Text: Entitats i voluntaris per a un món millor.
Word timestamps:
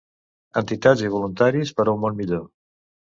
Entitats 0.61 1.03
i 1.07 1.11
voluntaris 1.15 1.73
per 1.81 1.85
a 1.85 1.93
un 1.93 2.01
món 2.07 2.17
millor. 2.23 2.43